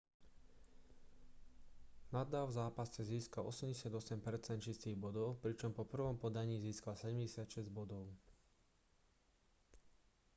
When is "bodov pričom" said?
5.03-5.71